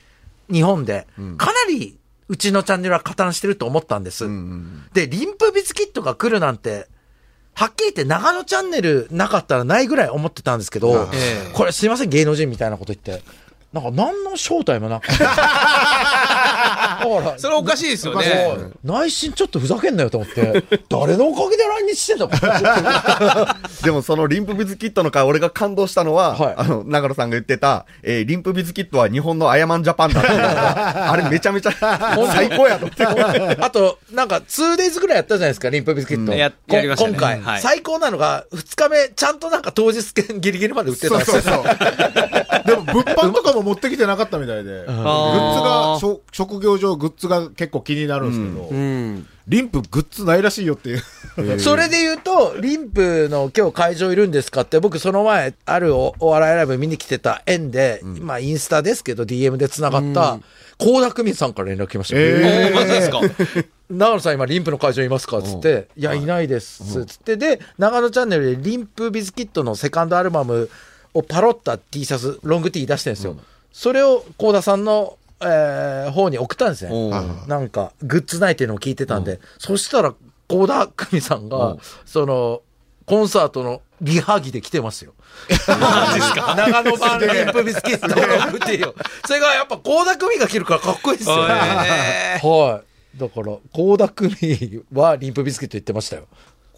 [0.51, 1.97] 日本で、かなり
[2.33, 4.25] うちのチャンネルは加担してると思ったんです。
[4.91, 6.87] で、リンプビズキットが来るなんて、
[7.53, 13.23] はっきり言って長野チャンネルなかったらないぐらい思ってたんですけど、ええこれすいません芸能人みたいなこと言って、
[13.71, 15.05] なんか何の正体もなく
[17.03, 17.33] から。
[17.39, 18.71] それおかしいですよね。
[18.83, 26.53] 内心ちょっとふざけんなよと思って、 誰のおかげで来日してんだか でもそのリンプビズキットの回、俺が感動したのは、はい。
[26.57, 31.71] あの、長野さんが言ってた、えーリンプビズキットは日本のアヤマンジャパンだってあれめちゃめちゃ
[32.33, 33.05] 最高やと思って。
[33.61, 36.31] あと、なんか 2days ぐらいやったじゃないですか、リンプビスケット。
[36.31, 36.37] うん。
[36.37, 36.51] ね。
[36.67, 37.61] 今回、はい。
[37.61, 41.41] 最高なのが、2日目、ちゃんとなんか当日券ギリギリまで売ってたんですよ。
[41.41, 42.63] そうそうそう。
[42.65, 49.27] でも、物販とかも持ってきてなかったみたいで、グッズが、職業上グッズが結構気になるんですけど、うん。
[49.47, 51.03] リンプグッズないらしいよっていう。
[51.59, 60.39] それで言うと、リンプの今日会場いるんですかって、僕その前、あるおお笑いライブ見に来てた縁で、まあインスタですけど、DM で繋がった、
[60.77, 62.15] 高田久美さんから連絡来ました。
[62.17, 63.19] えおーマジですか？
[63.91, 67.05] 長野さん今リンプの会場いますかつって、いや、いないです。
[67.05, 70.69] つって、で、長野チャンネルでリンプビズキットのセカンドアルバム
[71.13, 73.35] をパロった T シャツ、ロング T 出してるんですよ。
[73.71, 76.91] それを高田さんの、えー方に送ったんですね。
[76.93, 80.13] うんなんか、グッズないっていうのを聞いてたんで、そしたら、
[80.47, 82.61] 高田久美さんが、その、
[83.05, 85.13] コンサートのリハ着で来てますよ。
[85.67, 88.95] 長野版リンプビスケットのロング T を。
[89.25, 91.35] それがやっぱ高田久美が着るからかっこいいですよ。
[91.47, 92.81] え は
[93.15, 93.19] い。
[93.19, 96.23] だから、高田久美はリンプビスケット言ってましたよ。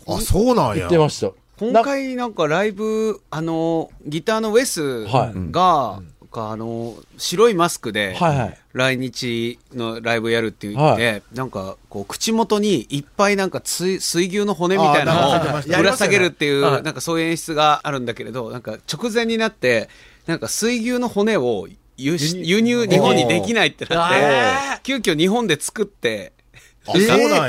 [0.08, 0.98] あ、そうなんや言って。
[0.98, 1.32] ました。
[1.58, 6.02] 今回なんかライブ、あの、ギターのウェスはいが、
[6.36, 8.58] があの、白いマスクで、はいはい。
[8.74, 19.90] 来日のライブやるって言って、はなんかこう口元にいっぱいなんか水水牛の骨みたいなのをぶら下げるっていう、はいなんかそういう演出があるんだけれど、なんか直前になって、
[20.28, 21.68] なんか水牛の骨を
[21.98, 26.34] 輸入日本にできないってなって急遽日本で作って。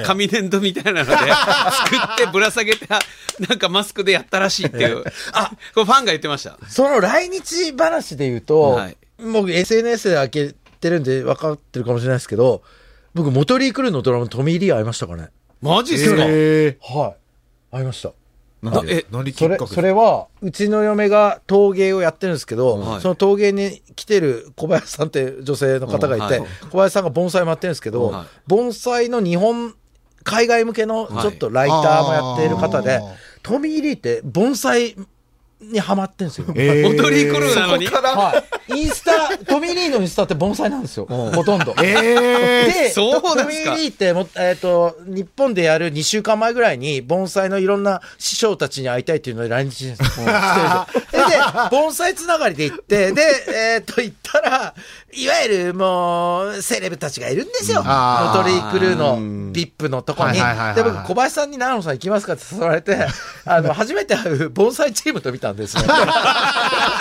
[0.04, 3.00] 紙粘土みたいなので 作ってぶら下げた、
[3.48, 5.04] なんかマスクでやったらしいっていう。
[5.32, 6.58] あ、これファンが言ってました。
[6.68, 12.62] その来日話で言うと、はい僕 SNS で開けてるんで分かってるかもしれないですけど、
[13.14, 15.28] 僕、モトリークルーのドラムトミー・リー会いましたかね。
[15.62, 17.16] マジっすか、えは
[17.72, 17.76] い。
[17.76, 18.12] 会いました。
[18.62, 19.74] ー、え何きそれっか、け？
[19.74, 23.00] それは、うちの嫁が陶芸をやってるんですけど、はい。
[23.00, 28.26] その陶芸に来てる小林さんって女性の方がいて、うんはい小林さんが盆栽もやってるんですけど、はい。
[28.46, 29.74] 盆栽の日本、
[30.24, 33.14] 海外向けのちょっとライターもやっている方で、あー。
[33.42, 34.96] トミー・リーって盆栽
[35.60, 36.46] にハマってるんですよ。
[36.54, 37.86] えーモトリークルーなのに？
[37.86, 38.78] はい。
[38.78, 41.06] インスタ、 トミー・リーのインスタって盆栽なんですよ。
[41.06, 41.74] ほとんど。
[41.82, 50.24] えで、そうトミー・リーっても、えっ、と、日本でやる2週間前ぐらいに、盆栽のいろんな師匠たちに会いたいっていうので来日してるんですで。
[51.18, 51.24] で、
[51.70, 53.22] 盆栽つながりで行って、で、
[53.74, 54.74] えっ、と、行ったら、
[55.12, 57.82] いわゆるもう、セレブたちがいるんですよ。
[57.82, 59.18] モあートリークルーの
[59.52, 60.34] VIP のとこに。
[60.74, 63.06] で、僕、小林さんに長野さん行きますかって誘われて、
[63.44, 65.82] あの、初めて会う盆栽チームと見たんですね。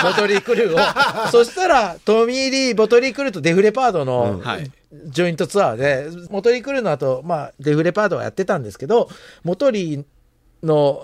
[0.04, 1.30] モトリークルーを。
[1.32, 4.72] そしたら、トミー・リー、ボトリークルーとデフレパードの、はい。
[5.08, 9.10] ジョイントツアーで、モトリークルーの後、まあ、デフレパードはやってたんですけど、
[9.44, 10.04] モトリー
[10.64, 11.04] の、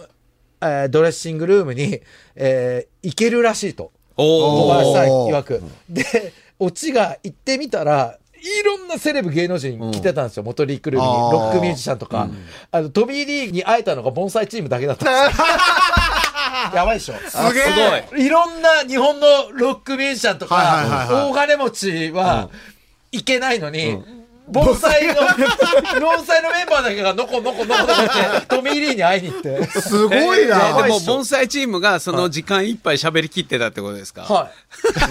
[0.61, 2.01] えードレッシングルームに、
[2.35, 3.91] えー行けるらしいと。
[4.15, 4.73] 小おー。
[4.75, 5.63] 林さん曰く。
[5.89, 11.31] で、オチが行ってみたら、いろんなセレブ芸能人来てたんですよ、モトリークルームに。
[11.31, 12.27] ロックミュージシャンとか。
[12.71, 15.45] あの、トミー・リーに会えたのが盆栽チームだけだったんですよ。
[16.73, 17.15] やばいでしょ。
[17.15, 18.25] すげえすごい。
[18.25, 22.49] いろんな日本のロックミュージシャンとか、はいはいはいはい大金持ちは、
[23.11, 24.01] いけないのに、
[24.51, 25.13] 盆栽の、
[26.01, 29.65] 盆栽のメンバーだけがのこのこのこのこって、トミー・リーに会いに行って。
[29.67, 30.83] すごいえーな。
[30.83, 34.23] でも、盆栽チームがその時間いっぱい喋りきってたってことですか？
[34.23, 34.51] はい。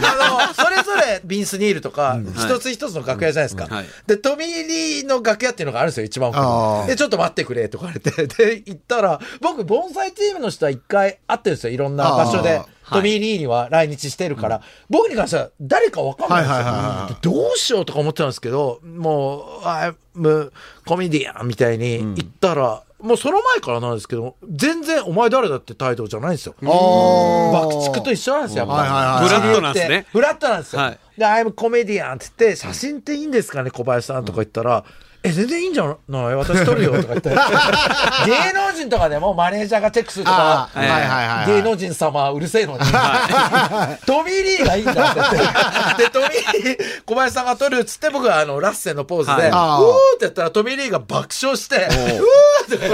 [0.05, 3.65] あの、それぞれビンス・ニールとか、一つ一つの楽屋じゃないですか。
[3.65, 6.47] うんはいで、トミー・リーの楽屋っていうのがあるんですよ、一番奥あに。
[6.85, 12.67] ーで、ちょっと待ってくれとか言われて、で、行ったら、僕、盆栽チームの人は一回会ってるんですよ、いろんな場所であ。
[12.91, 16.55] トミー・リーには来日してるから、僕に関しては誰かわかんないんですよ。
[16.57, 19.95] はいはいはいはいでどうしようとか思ってたんですけど、もう、I'm
[20.47, 20.51] a
[20.85, 26.55] コメディアンみたいに言ったら、もうその前からなんですけど、全然お前誰だって態度じゃないんですよ。
[26.61, 28.75] 爆竹と一緒なんですよ、やっぱ。
[28.75, 29.29] はいはいはい。
[29.29, 30.07] フラットなんですね。
[30.13, 30.83] フラットなんですよ。
[30.83, 30.99] はい。
[31.19, 34.85] で、I'm コメディアンって言って、写真っていいんですかね、小林さんとか言ったら、
[35.23, 36.35] え、全然いいんじゃない？
[36.35, 37.29] 私撮るよとか言って。
[38.27, 41.47] 芸能人とかでもマネージャーがチェックするとかあ、ーはいはいはいはい。
[41.47, 42.79] 芸能人様うるせえのに、
[44.07, 45.37] トミー・リーがいいんだって言って。
[46.05, 46.31] で、トミー・
[46.65, 49.51] リー、小林さんが撮るっつって僕はあの、ラッセンのポーズで、はい。
[49.51, 49.79] うあ。
[49.81, 51.79] ーーってやったらトミー・リーが爆笑して、う。
[51.81, 52.89] ーって言って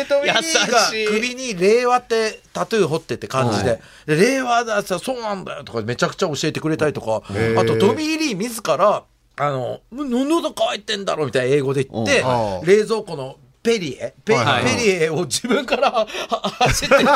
[0.00, 7.22] で、トミー・リーが首に令和ってタトゥー彫ってって感じで、で令和ださ、そうなんだよとかめちゃくちゃ教えてくれたりとか、
[7.58, 9.02] あとトミー・リー自ら、
[9.38, 14.34] あの、喉乾いてんだろみたいな英語で言ってう、ん冷蔵庫のペリエペ,、
[14.78, 17.04] リエを自分からは走ってきて、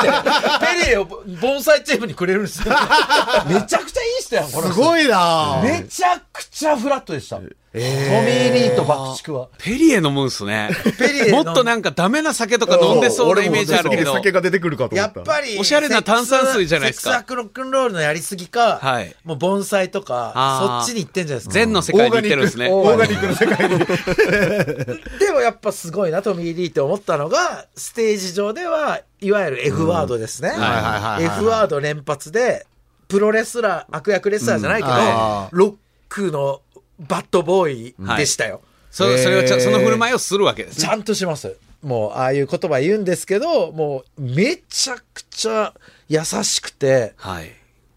[0.83, 1.05] ペリエを
[1.41, 2.75] 盆栽チームにくれるんですよ。
[3.47, 5.61] めちゃくちゃいい人やん、この人すごいな。
[5.63, 7.39] めちゃくちゃフラットでした。
[7.73, 9.47] トミー・リーと爆竹は。
[9.57, 10.69] ペリエ飲むんすね。
[10.99, 14.13] ペリエもっとなんかダメな酒とか飲んでそうなイメージあるけど。
[14.13, 15.13] 酒が出てくるかと思やっ。
[15.13, 21.53] ぱり、おしゃれな炭酸水じゃないですか節約ロックンロールのやりすぎか、はいもう盆栽とか、そっちに行ってんじゃないですか。
[21.53, 22.69] 禅の世界に行ってるんですね。
[22.69, 23.79] オーガニックの世界に。
[25.19, 30.49] でもやっぱすごいな、トミー・リーって思ったのが、ステージ上では、いわゆる F ワードですね。
[30.49, 32.65] はいはいはいはい F ワード連発で、
[33.07, 34.93] プロレスラー、悪役レスラーじゃないけど、
[35.51, 35.75] ロッ
[36.09, 36.61] クの
[37.07, 38.61] バッドボーイでしたよ。
[38.91, 40.83] そそれをちゃ、その振る舞いをするわけですね。
[40.83, 41.55] ちゃんとします。
[41.81, 45.73] もう、ああいう言葉言うんですけど、もう、めちゃくちゃ
[46.09, 47.51] 優しくて、はい。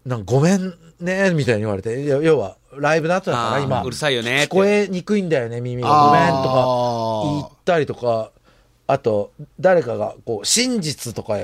[0.05, 3.83] なんかごめんね、みたいに言われて、要は、ライブだったから、今。
[3.83, 5.89] うるさいよね聞こえにくいんだよね、耳が。
[5.89, 8.31] ごめんとか言ったりとか、
[8.87, 11.37] あと、誰かが、こう、真実とか、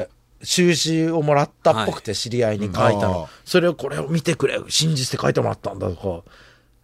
[0.44, 3.30] 収支をもらったっぽくて、知り合いに書いたあーの。
[3.46, 6.32] それをこれを見てくれ、真実って書いてもらったんだとか。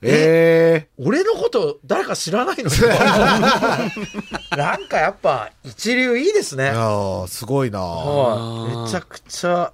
[0.01, 0.56] え
[0.99, 2.71] 俺のこと誰か知らないの
[4.57, 6.71] なんかやっぱ一流いいですえね。
[6.71, 7.23] ー。
[7.23, 8.83] あすごいなはい。
[8.85, 9.71] めちゃくちゃ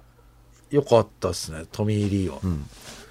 [0.70, 2.38] 良かったですね、トミー・リーは。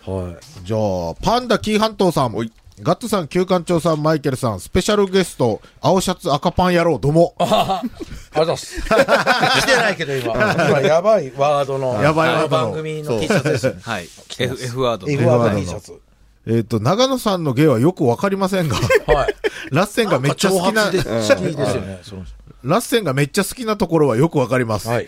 [0.05, 0.35] はい。
[0.63, 2.35] じゃあ、パンダ紀伊半島さん。
[2.81, 7.35] ガッツさん、旧館長さん、マイケルさん、スペシャルゲスト、青シャツ赤パン野郎、どうも。
[7.39, 8.81] ありがとうございます。
[9.61, 10.33] 来てないけど今。
[10.33, 12.01] 今やばいワードの。
[12.01, 13.75] やばいワードの番組の T シャツです。
[13.81, 14.09] はい。
[14.39, 15.07] F, F ワード。
[15.07, 15.93] F ワードの T シャツ。
[16.45, 19.35] えっ、と、長野さんの芸はよくわかりませんが、はい。
[19.71, 24.89] ラッセンがめっちゃ好きな、ラッセンがめっちゃ好きなところはよくわかります。
[24.89, 25.07] はい。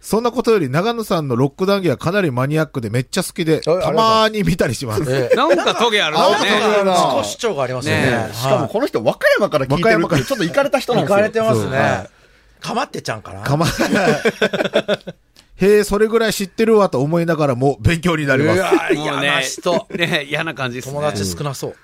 [0.00, 5.04] そんなことより長野さんのロック談義はかなりマニアックでめっちゃ好きで、たまーに見たりします。
[5.08, 6.50] ええ なんかトゲあるんですね。
[6.84, 8.30] あ自己主張がありますよねね。
[8.34, 11.16] しかもこの人、和歌山から聞いてるっていう、ちょっと行かれた人なんですよ。
[11.16, 12.08] 行かれてますね。
[12.60, 13.42] かまってちゃんかな。
[13.42, 13.66] かま、
[15.62, 18.58] へえ、それぐらい知ってるわと思いながらも勉強になります。
[18.58, 19.86] うわもう嫌な人。
[19.90, 20.94] ね、嫌な感じですね。
[20.94, 21.76] 友達少なそう。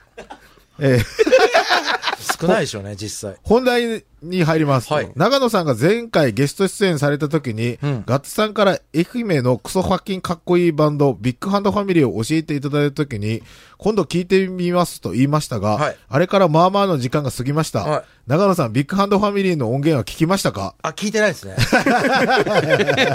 [0.80, 1.47] えー
[2.40, 3.38] 少ないでしょうね、実際。
[3.42, 4.92] 本題に入ります。
[4.92, 13.42] はい永野さんが前回ゲスト出演された時に、んガッツさんから愛媛のクソファッキンかっこいいバンド、ビッグハンドファミリーを教えていただいた時に、
[13.76, 17.80] 今度聞いてみますと言いましたが、はいあれからまあまあの時間が過ぎました。
[17.80, 20.74] はい永野さん、ビッグハンドファミリーの音源は聞きましたか？
[20.82, 21.56] あ、聞いてないですね。
[21.58, 21.84] すいま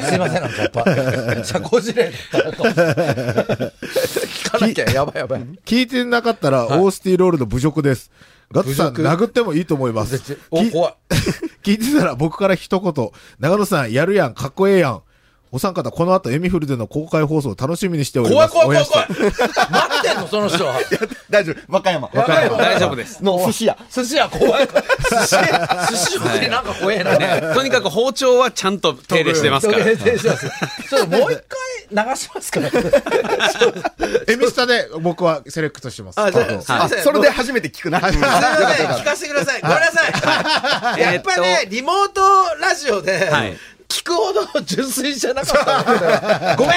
[0.01, 0.83] せん、なんかやっぱ。
[1.43, 2.63] 社交辞令だったなと。
[2.63, 5.41] 聞かなきゃ、やばいやばい。
[5.65, 8.09] 聞いてなかったら、オースティロールの侮辱です。
[8.53, 10.37] ガッツさん、殴ってもいいと思います。
[10.51, 10.95] お、き怖い。
[11.63, 15.01] 聞いてたら僕から一言、永野さん、やるやん、かっこええやん。
[15.55, 18.59] お三方、この後、エミフルでの公開放送を楽しみにしており怖います。
[18.59, 19.21] 怖い怖い怖い。
[19.21, 19.37] おやし
[19.69, 20.79] 待ってんの、その人は。
[21.29, 21.55] 大丈夫。
[21.67, 22.09] 和歌山。
[22.11, 23.23] 和歌山大丈夫です。
[23.23, 23.77] の寿司屋。
[23.93, 24.67] 寿司屋怖い。
[24.67, 27.15] 寿司屋、寿司屋でなんか怖えな。
[27.19, 29.85] ね、とにかく包丁はちゃんと手入れしてますから。
[29.85, 31.39] ちょっともう一
[31.91, 32.69] 回流しますから。
[34.27, 36.19] エミスタで僕はセレクトします。
[36.19, 36.89] あ、じゃあ。
[36.89, 37.99] それで初めて聞くな。
[37.99, 38.41] すいま
[38.75, 39.61] せん、聞かせてください。
[39.61, 40.99] ごめんなさい。
[40.99, 42.21] やっぱね、リモート
[42.59, 43.57] ラジオではい、
[43.93, 46.73] 聞くほど純粋じゃなかったごめん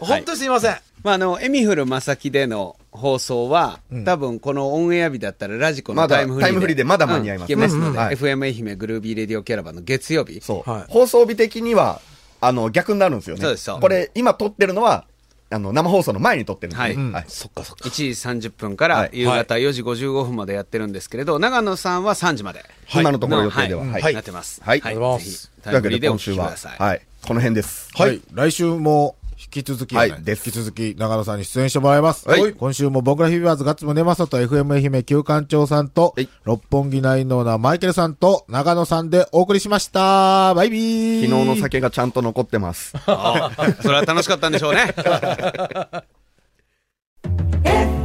[0.00, 0.76] 本当にすいません。
[1.02, 6.46] まあ、あの、エミフルまさきでの放送は、多分このオンエア日だったらラジコのタイムフリーで。
[6.46, 10.40] タイムフリーでまだ間に合いますうんますので、うんうんはい FM 愛媛グルービーレディオキャラバンの月曜日。
[10.40, 12.00] そう、はい放送日的には、
[12.40, 13.42] あの、逆になるんですよね。
[13.42, 15.04] そうですこれ、今撮ってるのは、
[15.52, 16.80] あの、生放送の前に撮ってるんで。
[16.80, 17.24] はいはい。
[17.28, 17.88] そっかそっか。
[17.88, 22.64] 1時30分からはい夕方4時55分までやってるんですけれど、長野さんは3時まで。
[22.94, 23.84] 今のところ予定では。
[23.84, 24.02] のはい。
[24.02, 24.62] はいなってます。
[24.62, 24.92] はいはい。
[24.92, 26.78] ありがとうございますぜひ、タイムというわけでフリーでお聞き今週は、ください。
[26.78, 27.00] はい。
[27.26, 27.88] この辺です。
[27.94, 28.20] はい。
[28.32, 29.19] 来週も、引
[29.50, 32.28] き続き、はい引き続き、長野さんに出演してもらいます。
[32.28, 40.54] はい今週も僕らフィーバーズガッツムネマソと FM 愛媛旧館長さんと、はい六本木ナインのオーナーマイケルさんと長野さんでお送りしました。
[40.54, 42.94] バイビー昨日の酒がちゃんと残ってます。
[43.06, 44.94] あ あそれは楽しかったんでしょうね。